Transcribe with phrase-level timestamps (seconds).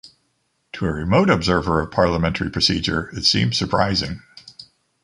[0.73, 4.23] To a remote observer of parliamentary procedure it seems surprising.